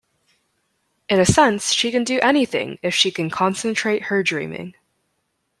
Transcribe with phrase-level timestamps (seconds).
[1.09, 4.73] In a sense she can do anything if she can concentrate her dreaming.